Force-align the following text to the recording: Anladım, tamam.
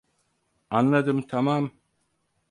Anladım, 0.69 1.21
tamam. 1.27 1.71